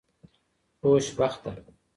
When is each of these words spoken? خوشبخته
خوشبخته 0.81 1.65